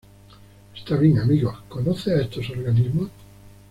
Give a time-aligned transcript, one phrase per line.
[0.75, 1.19] Está bien.
[1.19, 3.11] Amigos.¿ conoce a estos organismos?